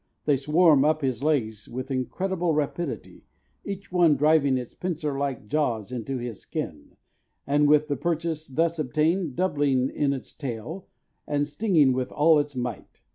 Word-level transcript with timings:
They 0.25 0.35
swarm 0.35 0.83
up 0.83 1.03
his 1.03 1.21
legs 1.21 1.69
with 1.69 1.91
incredible 1.91 2.55
rapidity, 2.55 3.27
each 3.63 3.91
one 3.91 4.15
driving 4.15 4.57
its 4.57 4.73
pincer 4.73 5.15
like 5.15 5.45
jaws 5.45 5.91
into 5.91 6.17
his 6.17 6.39
skin, 6.39 6.95
and 7.45 7.67
with 7.69 7.87
the 7.87 7.95
purchase 7.95 8.47
thus 8.47 8.79
obtained 8.79 9.35
doubling 9.35 9.89
in 9.91 10.11
its 10.11 10.33
tail, 10.33 10.87
and 11.27 11.45
stinging 11.47 11.93
with 11.93 12.11
all 12.11 12.39
its 12.39 12.55
might. 12.55 13.01